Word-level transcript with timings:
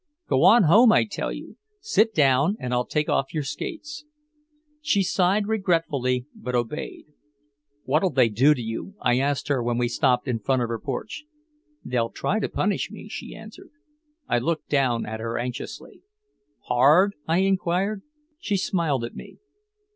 "Go 0.27 0.41
on 0.45 0.63
home, 0.63 0.91
I 0.91 1.03
tell 1.05 1.31
you. 1.31 1.57
Sit 1.79 2.11
down 2.15 2.57
and 2.59 2.73
I'll 2.73 2.87
take 2.87 3.07
off 3.07 3.35
your 3.35 3.43
skates." 3.43 4.03
She 4.81 5.03
sighed 5.03 5.45
regretfully 5.47 6.25
but 6.33 6.55
obeyed. 6.55 7.05
"What'll 7.83 8.09
they 8.09 8.27
do 8.27 8.55
to 8.55 8.61
you?" 8.63 8.95
I 8.99 9.19
asked 9.19 9.47
her 9.49 9.61
when 9.61 9.77
we 9.77 9.87
stopped 9.87 10.27
in 10.27 10.39
front 10.39 10.63
of 10.63 10.69
her 10.69 10.81
house. 10.83 11.21
"They'll 11.85 12.09
try 12.09 12.39
to 12.39 12.49
punish 12.49 12.89
me," 12.89 13.09
she 13.09 13.35
answered. 13.35 13.69
I 14.27 14.39
looked 14.39 14.69
down 14.69 15.05
at 15.05 15.19
her 15.19 15.37
anxiously. 15.37 16.01
"Hard?" 16.61 17.13
I 17.27 17.41
inquired. 17.41 18.01
She 18.39 18.57
smiled 18.57 19.03
at 19.03 19.15
me. 19.15 19.37